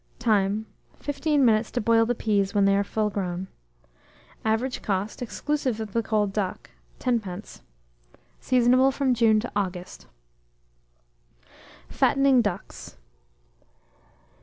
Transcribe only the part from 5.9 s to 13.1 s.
the cold duck, 10d. Seasonable from June to August. FATTENING DUCKS.